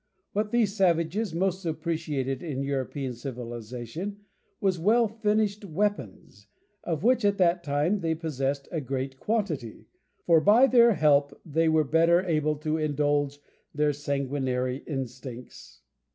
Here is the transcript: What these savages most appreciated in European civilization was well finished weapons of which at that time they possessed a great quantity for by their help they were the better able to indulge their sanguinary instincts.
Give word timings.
What 0.33 0.49
these 0.49 0.75
savages 0.75 1.35
most 1.35 1.63
appreciated 1.63 2.41
in 2.41 2.63
European 2.63 3.13
civilization 3.13 4.21
was 4.59 4.79
well 4.79 5.07
finished 5.07 5.63
weapons 5.63 6.47
of 6.83 7.03
which 7.03 7.23
at 7.23 7.37
that 7.37 7.63
time 7.63 7.99
they 7.99 8.15
possessed 8.15 8.67
a 8.71 8.81
great 8.81 9.19
quantity 9.19 9.85
for 10.25 10.41
by 10.41 10.65
their 10.65 10.95
help 10.95 11.39
they 11.45 11.69
were 11.69 11.83
the 11.83 11.89
better 11.89 12.25
able 12.25 12.55
to 12.55 12.77
indulge 12.79 13.37
their 13.75 13.93
sanguinary 13.93 14.77
instincts. 14.87 15.83